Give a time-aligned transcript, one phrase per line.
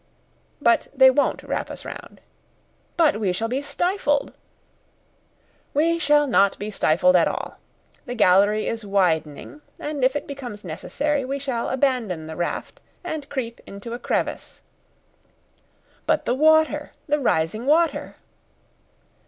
[0.59, 2.21] "But they won't wrap us round."
[2.97, 4.33] "But we shall be stifled."
[5.75, 7.59] "We shall not be stifled at all.
[8.07, 13.29] The gallery is widening, and if it becomes necessary, we shall abandon the raft, and
[13.29, 14.61] creep into a crevice."
[16.07, 18.15] "But the water the rising water?"